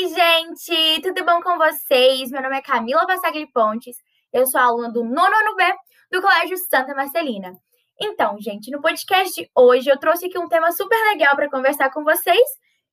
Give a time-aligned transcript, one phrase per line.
[0.00, 1.02] Oi, gente!
[1.02, 2.30] Tudo bom com vocês?
[2.30, 3.96] Meu nome é Camila Passagli Pontes,
[4.32, 5.64] eu sou aluna do nono ano B
[6.12, 7.52] do Colégio Santa Marcelina.
[8.00, 11.90] Então, gente, no podcast de hoje eu trouxe aqui um tema super legal para conversar
[11.90, 12.48] com vocês,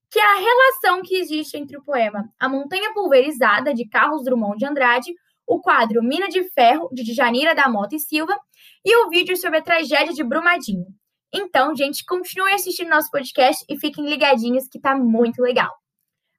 [0.09, 4.57] que é a relação que existe entre o poema A Montanha Pulverizada, de Carlos Drummond
[4.57, 5.13] de Andrade,
[5.45, 8.35] o quadro Mina de Ferro, de Janira da Mota e Silva,
[8.83, 10.87] e o vídeo sobre a tragédia de Brumadinho.
[11.31, 15.71] Então, gente, continuem assistindo nosso podcast e fiquem ligadinhos que tá muito legal.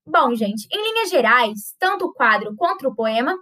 [0.08, 3.36] Bom, gente, em linhas gerais, tanto o quadro quanto o poema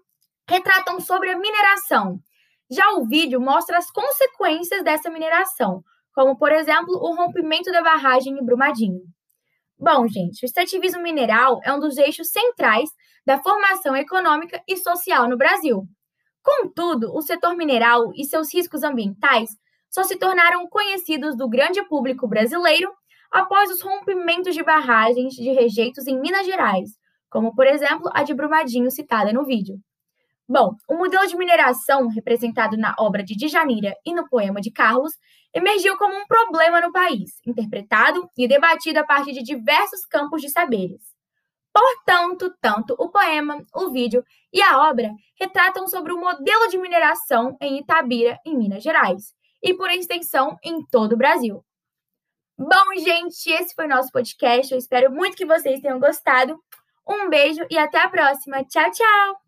[0.48, 2.18] retratam sobre a mineração.
[2.70, 8.38] Já o vídeo mostra as consequências dessa mineração, como, por exemplo, o rompimento da barragem
[8.38, 9.02] em Brumadinho.
[9.78, 12.88] Bom, gente, o extrativismo mineral é um dos eixos centrais
[13.26, 15.86] da formação econômica e social no Brasil.
[16.42, 19.50] Contudo, o setor mineral e seus riscos ambientais
[19.90, 22.90] só se tornaram conhecidos do grande público brasileiro
[23.30, 26.90] após os rompimentos de barragens de rejeitos em Minas Gerais,
[27.30, 29.76] como, por exemplo, a de Brumadinho citada no vídeo.
[30.46, 35.12] Bom, o modelo de mineração, representado na obra de Djanira e no poema de Carlos,
[35.54, 40.50] emergiu como um problema no país, interpretado e debatido a partir de diversos campos de
[40.50, 41.00] saberes.
[41.72, 47.56] Portanto, tanto o poema, o vídeo e a obra retratam sobre o modelo de mineração
[47.60, 51.64] em Itabira, em Minas Gerais, e por extensão em todo o Brasil.
[52.56, 54.72] Bom, gente, esse foi nosso podcast.
[54.72, 56.58] Eu espero muito que vocês tenham gostado.
[57.06, 58.64] Um beijo e até a próxima.
[58.64, 59.43] Tchau, tchau!